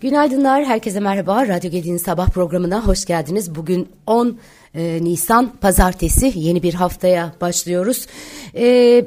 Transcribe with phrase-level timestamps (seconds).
[0.00, 1.48] Günaydınlar, herkese merhaba.
[1.48, 3.54] Radyo Gedi'nin sabah programına hoş geldiniz.
[3.54, 4.38] Bugün 10
[4.74, 8.06] e, Nisan Pazartesi, yeni bir haftaya başlıyoruz.
[8.54, 9.04] E,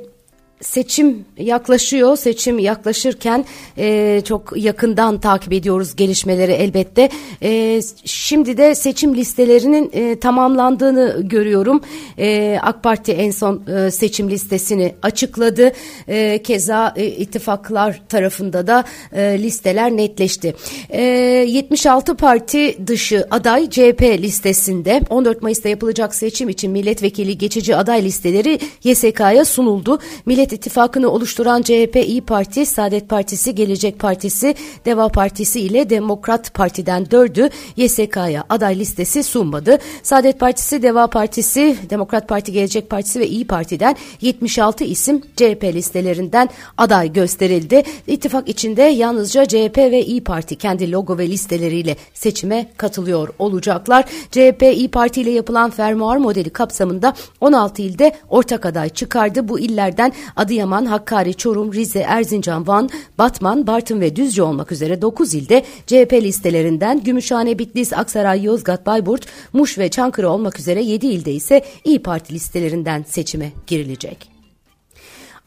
[0.62, 2.18] seçim yaklaşıyor.
[2.18, 3.46] Seçim yaklaşırken
[3.78, 7.10] e, çok yakından takip ediyoruz gelişmeleri elbette.
[7.44, 11.82] E, şimdi de seçim listelerinin e, tamamlandığını görüyorum.
[12.18, 15.72] E, AK Parti en son e, seçim listesini açıkladı.
[16.08, 20.56] E, keza e, ittifaklar tarafında da e, listeler netleşti.
[20.90, 28.04] E, 76 parti dışı aday CHP listesinde 14 Mayıs'ta yapılacak seçim için milletvekili geçici aday
[28.04, 30.00] listeleri YSK'ya sunuldu.
[30.26, 37.12] Millet İttifakı'nı oluşturan CHP, İyi Parti, Saadet Partisi, Gelecek Partisi, Deva Partisi ile Demokrat Parti'den
[37.12, 39.78] dördü YSK'ya aday listesi sunmadı.
[40.04, 46.50] Saadet Partisi, Deva Partisi, Demokrat Parti, Gelecek Partisi ve İyi Parti'den 76 isim CHP listelerinden
[46.78, 47.84] aday gösterildi.
[48.08, 54.06] İttifak içinde yalnızca CHP ve İyi Parti kendi logo ve listeleriyle seçime katılıyor olacaklar.
[54.32, 59.48] CHP, İyi Parti ile yapılan fermuar modeli kapsamında 16 ilde ortak aday çıkardı.
[59.48, 65.34] Bu illerden Adıyaman, Hakkari, Çorum, Rize, Erzincan, Van, Batman, Bartın ve Düzce olmak üzere 9
[65.34, 71.34] ilde CHP listelerinden Gümüşhane, Bitlis, Aksaray, Yozgat, Bayburt, Muş ve Çankırı olmak üzere 7 ilde
[71.34, 74.35] ise İyi Parti listelerinden seçime girilecek.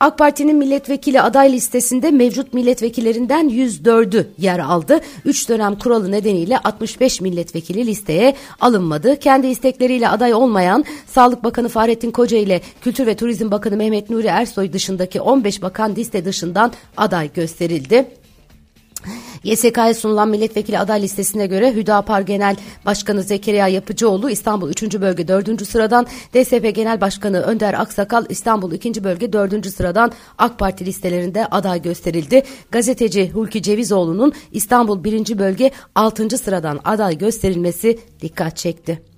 [0.01, 5.01] AK Parti'nin milletvekili aday listesinde mevcut milletvekillerinden 104'ü yer aldı.
[5.25, 9.17] 3 dönem kuralı nedeniyle 65 milletvekili listeye alınmadı.
[9.21, 14.27] Kendi istekleriyle aday olmayan Sağlık Bakanı Fahrettin Koca ile Kültür ve Turizm Bakanı Mehmet Nuri
[14.27, 18.07] Ersoy dışındaki 15 bakan liste dışından aday gösterildi.
[19.45, 24.83] YSK'ya sunulan milletvekili aday listesine göre Hüdapar Genel Başkanı Zekeriya Yapıcıoğlu İstanbul 3.
[25.01, 25.67] Bölge 4.
[25.67, 29.05] sıradan, DSP Genel Başkanı Önder Aksakal İstanbul 2.
[29.05, 29.67] Bölge 4.
[29.67, 32.43] sıradan AK Parti listelerinde aday gösterildi.
[32.71, 35.39] Gazeteci Hulki Cevizoğlu'nun İstanbul 1.
[35.39, 36.39] Bölge 6.
[36.39, 39.18] sıradan aday gösterilmesi dikkat çekti.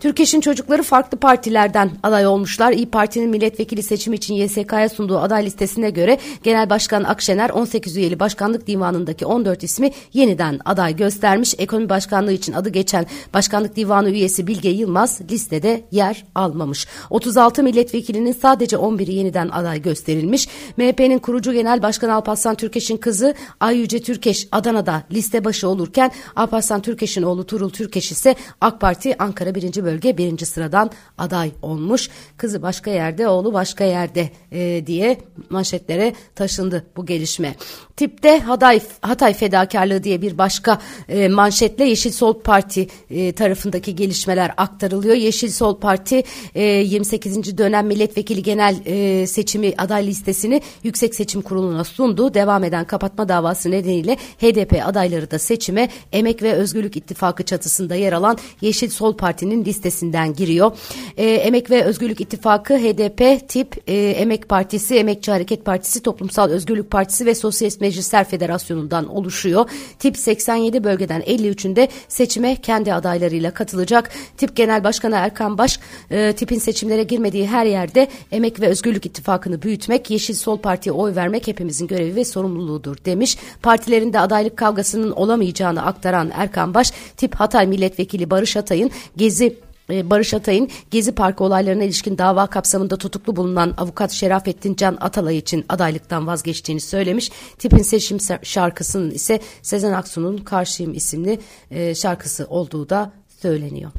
[0.00, 2.72] Türkeş'in çocukları farklı partilerden aday olmuşlar.
[2.72, 8.20] İyi Parti'nin milletvekili seçimi için YSK'ya sunduğu aday listesine göre Genel Başkan Akşener 18 üyeli
[8.20, 11.54] başkanlık divanındaki 14 ismi yeniden aday göstermiş.
[11.58, 16.86] Ekonomi Başkanlığı için adı geçen Başkanlık Divanı üyesi Bilge Yılmaz listede yer almamış.
[17.10, 20.48] 36 milletvekilinin sadece 11'i yeniden aday gösterilmiş.
[20.76, 26.82] MHP'nin kurucu Genel Başkanı Alparslan Türkeş'in kızı Ay Yüce Türkeş Adana'da liste başı olurken Alparslan
[26.82, 32.08] Türkeş'in oğlu Turul Türkeş ise AK Parti Ankara 1 bölge birinci sıradan aday olmuş.
[32.36, 35.18] Kızı başka yerde, oğlu başka yerde e, diye
[35.50, 37.54] manşetlere taşındı bu gelişme.
[37.96, 40.78] Tipte Hatay, Hatay fedakarlığı diye bir başka
[41.08, 45.14] e, manşetle Yeşil Sol Parti e, tarafındaki gelişmeler aktarılıyor.
[45.14, 46.22] Yeşil Sol Parti
[46.54, 47.58] e, 28.
[47.58, 52.34] dönem milletvekili genel e, seçimi aday listesini Yüksek Seçim Kurulu'na sundu.
[52.34, 58.12] Devam eden kapatma davası nedeniyle HDP adayları da seçime Emek ve Özgürlük İttifakı çatısında yer
[58.12, 60.72] alan Yeşil Sol Parti'nin listesinden giriyor.
[61.16, 66.90] E, Emek ve Özgürlük İttifakı HDP, TIP, e, Emek Partisi, Emekçi Hareket Partisi, Toplumsal Özgürlük
[66.90, 69.70] Partisi ve Sosyalist Meclisler Federasyonu'ndan oluşuyor.
[69.98, 74.10] Tip 87 bölgeden 53'ünde seçime kendi adaylarıyla katılacak.
[74.36, 79.62] Tip Genel Başkanı Erkan Baş, e, tipin seçimlere girmediği her yerde Emek ve Özgürlük İttifakı'nı
[79.62, 83.36] büyütmek, Yeşil Sol Parti'ye oy vermek hepimizin görevi ve sorumluluğudur demiş.
[83.62, 90.68] Partilerinde adaylık kavgasının olamayacağını aktaran Erkan Baş, Tip Hatay Milletvekili Barış Atay'ın Gezi Barış Atay'ın
[90.90, 96.80] Gezi Parkı olaylarına ilişkin dava kapsamında tutuklu bulunan avukat Şerafettin Can Atalay için adaylıktan vazgeçtiğini
[96.80, 97.30] söylemiş.
[97.58, 101.38] Tipin seçim şarkısının ise Sezen Aksu'nun Karşıyım isimli
[101.70, 103.12] e, şarkısı olduğu da
[103.42, 103.90] söyleniyor.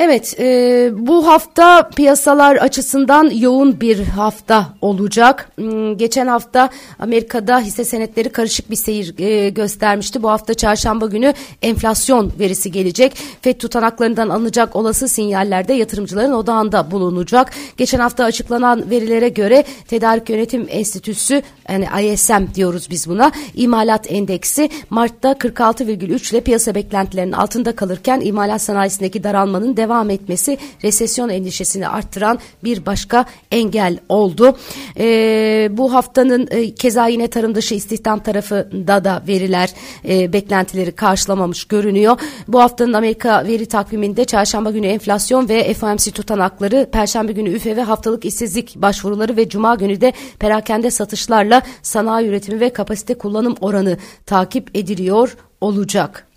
[0.00, 5.50] Evet, e, bu hafta piyasalar açısından yoğun bir hafta olacak.
[5.56, 10.22] Hmm, geçen hafta Amerika'da hisse senetleri karışık bir seyir e, göstermişti.
[10.22, 13.12] Bu hafta çarşamba günü enflasyon verisi gelecek.
[13.42, 17.50] FED tutanaklarından alınacak olası sinyallerde yatırımcıların odağında bulunacak.
[17.76, 23.32] Geçen hafta açıklanan verilere göre Tedarik Yönetim Enstitüsü yani ISM diyoruz biz buna.
[23.54, 30.58] İmalat endeksi Mart'ta 46,3 ile piyasa beklentilerinin altında kalırken imalat sanayisindeki daralmanın devam devam etmesi
[30.84, 34.56] resesyon endişesini arttıran bir başka engel oldu.
[34.98, 39.70] E, bu haftanın e, keza yine tarım dışı istihdam tarafında da veriler
[40.08, 42.20] e, beklentileri karşılamamış görünüyor.
[42.48, 47.82] Bu haftanın Amerika veri takviminde çarşamba günü enflasyon ve FOMC tutanakları, perşembe günü üfe ve
[47.82, 53.96] haftalık işsizlik başvuruları ve cuma günü de perakende satışlarla sanayi üretimi ve kapasite kullanım oranı
[54.26, 56.27] takip ediliyor olacak.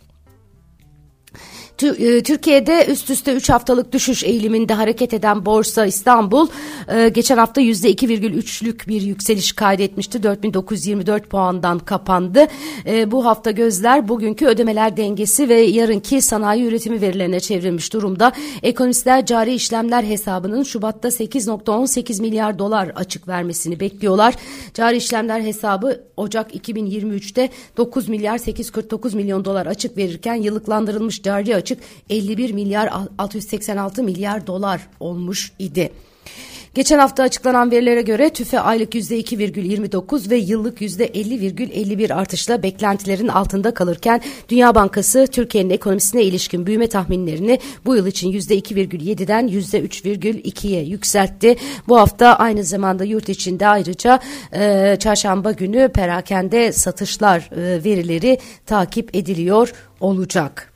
[1.83, 6.47] E, Türkiye'de üst üste 3 haftalık düşüş eğiliminde hareket eden Borsa İstanbul
[6.87, 10.23] e, geçen hafta %2,3'lük bir yükseliş kaydetmişti.
[10.23, 12.47] 4924 puandan kapandı.
[12.85, 18.31] E, bu hafta gözler bugünkü ödemeler dengesi ve yarınki sanayi üretimi verilerine çevrilmiş durumda.
[18.63, 24.33] Ekonomistler cari işlemler hesabının Şubat'ta 8.18 milyar dolar açık vermesini bekliyorlar.
[24.73, 31.70] Cari işlemler hesabı Ocak 2023'te 9 milyar 849 milyon dolar açık verirken yıllıklandırılmış cari açık
[32.09, 35.91] 51 milyar 686 milyar dolar olmuş idi.
[36.73, 44.21] Geçen hafta açıklanan verilere göre tüfe aylık %2,29 ve yıllık %50,51 artışla beklentilerin altında kalırken
[44.49, 51.55] Dünya Bankası Türkiye'nin ekonomisine ilişkin büyüme tahminlerini bu yıl için %2,7'den %3,2'ye yükseltti.
[51.87, 54.19] Bu hafta aynı zamanda yurt içinde ayrıca
[54.53, 60.70] e, çarşamba günü perakende satışlar e, verileri takip ediliyor olacak.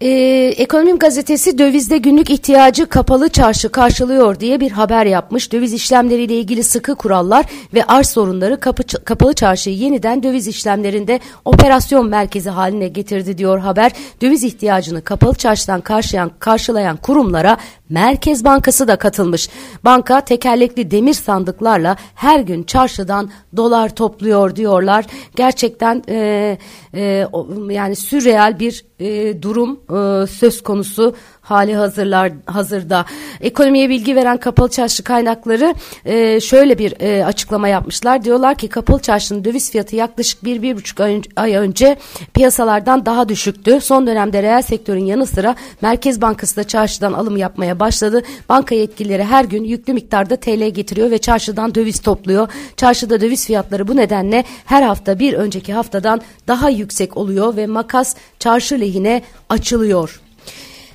[0.00, 5.52] Ee, Ekonomim gazetesi dövizde günlük ihtiyacı kapalı çarşı karşılıyor diye bir haber yapmış.
[5.52, 12.08] Döviz işlemleriyle ilgili sıkı kurallar ve arz sorunları kapı, kapalı çarşıyı yeniden döviz işlemlerinde operasyon
[12.08, 13.92] merkezi haline getirdi diyor haber.
[14.22, 17.56] Döviz ihtiyacını kapalı çarşıdan karşılayan, karşılayan kurumlara
[17.88, 19.48] Merkez Bankası da katılmış.
[19.84, 25.06] Banka tekerlekli demir sandıklarla her gün çarşıdan dolar topluyor diyorlar.
[25.36, 26.58] Gerçekten e,
[26.94, 27.26] e,
[27.70, 31.14] yani sürreal bir e, durum e, söz konusu
[31.48, 33.04] hali hazırlar hazırda.
[33.40, 35.74] Ekonomiye bilgi veren kapalı çarşı kaynakları
[36.04, 38.24] e, şöyle bir e, açıklama yapmışlar.
[38.24, 41.00] Diyorlar ki kapalı çarşının döviz fiyatı yaklaşık bir, bir buçuk
[41.36, 41.96] ay önce
[42.34, 43.80] piyasalardan daha düşüktü.
[43.80, 48.22] Son dönemde reel sektörün yanı sıra Merkez Bankası da çarşıdan alım yapmaya başladı.
[48.48, 52.48] Banka yetkilileri her gün yüklü miktarda TL getiriyor ve çarşıdan döviz topluyor.
[52.76, 58.16] Çarşıda döviz fiyatları bu nedenle her hafta bir önceki haftadan daha yüksek oluyor ve makas
[58.38, 60.20] çarşı lehine açılıyor.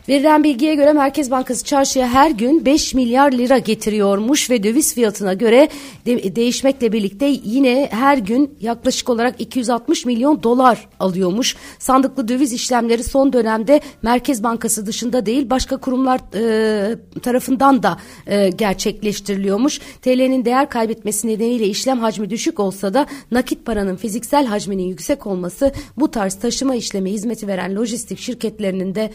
[0.09, 5.33] Verilen bilgiye göre Merkez Bankası çarşıya her gün 5 milyar lira getiriyormuş ve döviz fiyatına
[5.33, 5.69] göre
[6.05, 11.55] de değişmekle birlikte yine her gün yaklaşık olarak 260 milyon dolar alıyormuş.
[11.79, 17.97] Sandıklı döviz işlemleri son dönemde Merkez Bankası dışında değil başka kurumlar e, tarafından da
[18.27, 19.79] e, gerçekleştiriliyormuş.
[20.01, 25.71] TL'nin değer kaybetmesi nedeniyle işlem hacmi düşük olsa da nakit paranın fiziksel hacminin yüksek olması
[25.97, 29.11] bu tarz taşıma işlemi hizmeti veren lojistik şirketlerinin de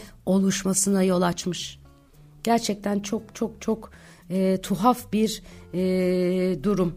[0.79, 1.79] oluşmasına yol açmış.
[2.43, 3.91] Gerçekten çok çok çok
[4.29, 5.41] e, tuhaf bir
[5.73, 6.95] e, durum.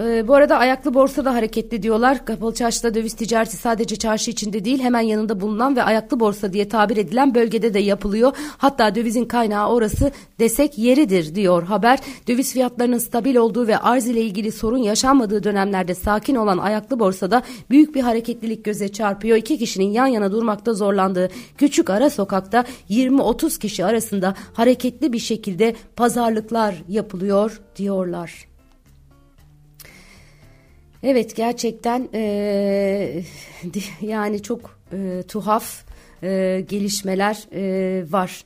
[0.00, 2.24] Ee, bu arada ayaklı borsada hareketli diyorlar.
[2.24, 6.68] Kapalı çarşıda döviz ticareti sadece çarşı içinde değil hemen yanında bulunan ve ayaklı borsa diye
[6.68, 8.32] tabir edilen bölgede de yapılıyor.
[8.58, 11.98] Hatta dövizin kaynağı orası desek yeridir diyor haber.
[12.28, 17.42] Döviz fiyatlarının stabil olduğu ve arz ile ilgili sorun yaşanmadığı dönemlerde sakin olan ayaklı borsada
[17.70, 19.36] büyük bir hareketlilik göze çarpıyor.
[19.36, 25.74] İki kişinin yan yana durmakta zorlandığı küçük ara sokakta 20-30 kişi arasında hareketli bir şekilde
[25.96, 28.48] pazarlıklar yapılıyor diyorlar.
[31.02, 33.22] Evet gerçekten e,
[34.00, 35.84] yani çok e, tuhaf
[36.22, 38.44] e, gelişmeler e, var.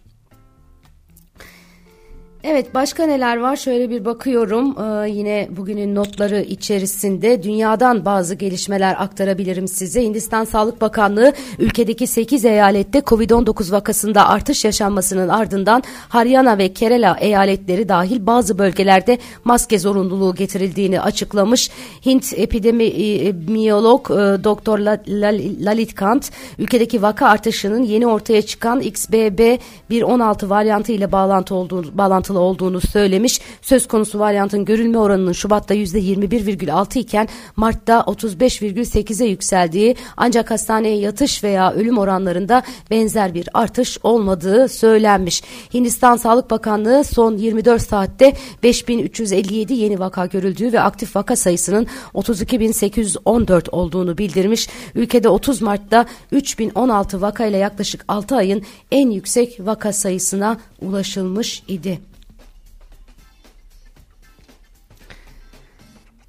[2.44, 8.96] Evet başka neler var şöyle bir bakıyorum ee, yine bugünün notları içerisinde dünyadan bazı gelişmeler
[8.98, 10.02] aktarabilirim size.
[10.02, 17.88] Hindistan Sağlık Bakanlığı ülkedeki 8 eyalette Covid-19 vakasında artış yaşanmasının ardından Haryana ve Kerala eyaletleri
[17.88, 21.70] dahil bazı bölgelerde maske zorunluluğu getirildiğini açıklamış.
[22.06, 29.58] Hint epidemiyolog e, Doktor Lalit Kant ülkedeki vaka artışının yeni ortaya çıkan XBB
[29.90, 33.40] 1.16 varyantı ile bağlantı olduğu bağlantılı bağlantılı olduğunu söylemiş.
[33.62, 41.72] Söz konusu varyantın görülme oranının Şubat'ta %21,6 iken Mart'ta 35,8'e yükseldiği ancak hastaneye yatış veya
[41.72, 45.42] ölüm oranlarında benzer bir artış olmadığı söylenmiş.
[45.74, 53.70] Hindistan Sağlık Bakanlığı son 24 saatte 5357 yeni vaka görüldüğü ve aktif vaka sayısının 32.814
[53.70, 54.68] olduğunu bildirmiş.
[54.94, 61.98] Ülkede 30 Mart'ta 3016 vakayla yaklaşık 6 ayın en yüksek vaka sayısına ulaşılmış idi.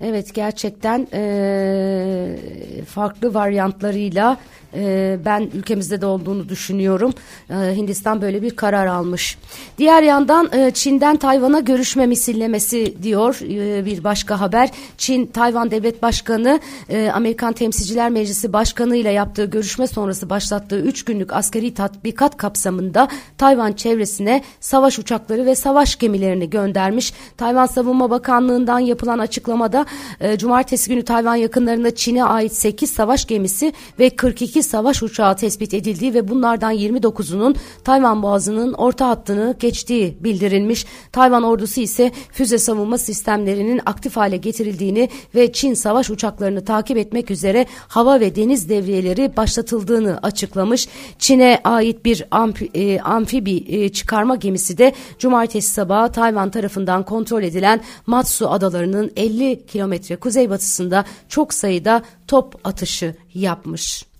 [0.04, 2.38] Evet gerçekten e,
[2.88, 4.38] farklı varyantlarıyla
[4.76, 7.14] e, ben ülkemizde de olduğunu düşünüyorum.
[7.50, 9.38] E, Hindistan böyle bir karar almış.
[9.78, 14.70] Diğer yandan e, Çin'den Tayvan'a görüşme misillemesi diyor e, bir başka haber.
[14.98, 21.06] Çin Tayvan Devlet Başkanı e, Amerikan Temsilciler Meclisi Başkanı ile yaptığı görüşme sonrası başlattığı 3
[21.06, 27.14] günlük askeri tatbikat kapsamında Tayvan çevresine savaş uçakları ve savaş gemilerini göndermiş.
[27.38, 29.86] Tayvan Savunma Bakanlığı'ndan yapılan açıklamada
[30.38, 35.74] cumartesi günü Tayvan yakınlarında Çin'e ait 8 savaş gemisi ve 42 7 savaş uçağı tespit
[35.74, 40.86] edildiği ve bunlardan 29'unun Tayvan Boğazı'nın orta hattını geçtiği bildirilmiş.
[41.12, 47.32] Tayvan ordusu ise füze savunma sistemlerinin aktif hale getirildiğini ve Çin savaş uçaklarını takip etmek
[47.32, 50.88] üzere hava ve deniz devriyeleri başlatıldığını açıklamış.
[51.20, 57.44] Çin'e ait bir amfi, e, amfibi e, çıkarma gemisi de cumartesi sabahı Tayvan tarafından kontrol
[57.44, 64.13] edilen Matsu adalarının 50 kilometre kuzeybatısında çok sayıda top atışı yapmış.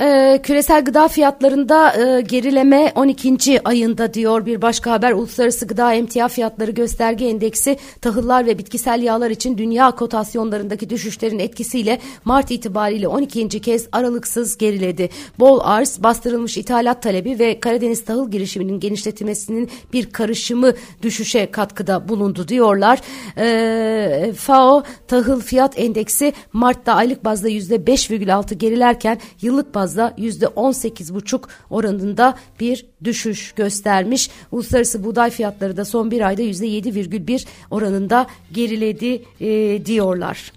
[0.00, 3.60] Ee, küresel gıda fiyatlarında e, gerileme 12.
[3.64, 5.12] ayında diyor bir başka haber.
[5.12, 11.98] Uluslararası Gıda Emtia Fiyatları Gösterge Endeksi tahıllar ve bitkisel yağlar için dünya kotasyonlarındaki düşüşlerin etkisiyle
[12.24, 13.48] Mart itibariyle 12.
[13.48, 15.10] kez aralıksız geriledi.
[15.38, 22.48] Bol arz, bastırılmış ithalat talebi ve Karadeniz tahıl girişiminin genişletilmesinin bir karışımı düşüşe katkıda bulundu
[22.48, 23.00] diyorlar.
[23.38, 31.40] Ee, FAO tahıl fiyat endeksi Mart'ta aylık bazda %5,6 gerilerken yıllık bazda fazla %18,5
[31.70, 34.30] oranında bir düşüş göstermiş.
[34.52, 40.52] Uluslararası buğday fiyatları da son bir ayda %7,1 oranında geriledi e, diyorlar.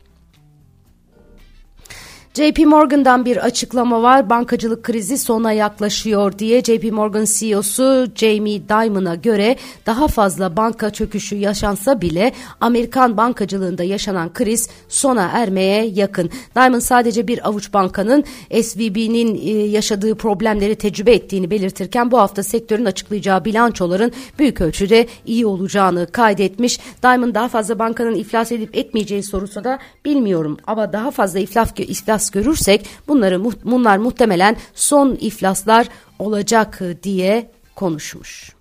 [2.33, 4.29] JP Morgan'dan bir açıklama var.
[4.29, 11.35] Bankacılık krizi sona yaklaşıyor diye JP Morgan CEO'su Jamie Dimon'a göre daha fazla banka çöküşü
[11.35, 16.29] yaşansa bile Amerikan bankacılığında yaşanan kriz sona ermeye yakın.
[16.55, 18.23] Dimon sadece bir avuç bankanın
[18.63, 25.45] SVB'nin e, yaşadığı problemleri tecrübe ettiğini belirtirken bu hafta sektörün açıklayacağı bilançoların büyük ölçüde iyi
[25.45, 26.79] olacağını kaydetmiş.
[27.03, 32.20] Dimon daha fazla bankanın iflas edip etmeyeceği sorusuna da bilmiyorum ama daha fazla iflas, iflas
[32.21, 35.87] iflas görürsek bunları bunlar muhtemelen son iflaslar
[36.19, 38.55] olacak diye konuşmuş.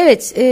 [0.00, 0.42] Evet, e,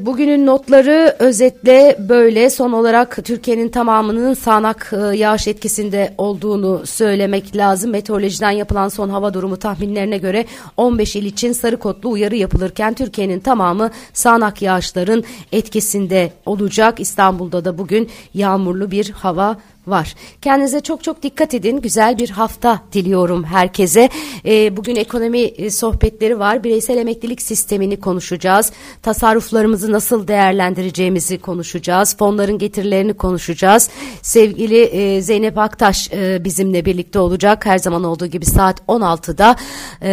[0.00, 2.50] bugünün notları özetle böyle.
[2.50, 7.90] Son olarak Türkiye'nin tamamının sağanak e, yağış etkisinde olduğunu söylemek lazım.
[7.90, 10.44] Meteorolojiden yapılan son hava durumu tahminlerine göre
[10.76, 17.00] 15 il için sarı kodlu uyarı yapılırken Türkiye'nin tamamı sağanak yağışların etkisinde olacak.
[17.00, 19.56] İstanbul'da da bugün yağmurlu bir hava
[19.86, 20.14] var.
[20.42, 21.80] Kendinize çok çok dikkat edin.
[21.80, 24.08] Güzel bir hafta diliyorum herkese.
[24.46, 26.64] E, bugün ekonomi e, sohbetleri var.
[26.64, 28.72] Bireysel emeklilik sistemini konuşacağız.
[29.02, 32.16] Tasarruflarımızı nasıl değerlendireceğimizi konuşacağız.
[32.16, 33.90] Fonların getirilerini konuşacağız.
[34.22, 37.66] Sevgili e, Zeynep Aktaş e, bizimle birlikte olacak.
[37.66, 39.56] Her zaman olduğu gibi saat 16'da
[40.02, 40.10] e,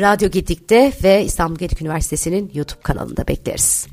[0.00, 3.86] Radyo Gedik'te ve İstanbul Gedik Üniversitesi'nin YouTube kanalında bekleriz.